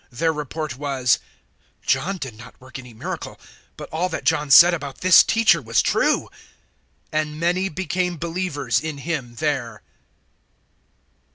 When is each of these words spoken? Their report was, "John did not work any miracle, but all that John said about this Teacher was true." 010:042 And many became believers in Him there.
Their 0.09 0.33
report 0.33 0.77
was, 0.77 1.19
"John 1.85 2.17
did 2.17 2.35
not 2.35 2.59
work 2.59 2.79
any 2.79 2.91
miracle, 2.91 3.39
but 3.77 3.87
all 3.91 4.09
that 4.09 4.23
John 4.23 4.49
said 4.49 4.73
about 4.73 5.01
this 5.01 5.21
Teacher 5.23 5.61
was 5.61 5.83
true." 5.83 6.21
010:042 7.13 7.21
And 7.21 7.39
many 7.39 7.69
became 7.69 8.17
believers 8.17 8.79
in 8.79 8.97
Him 8.97 9.35
there. 9.35 9.83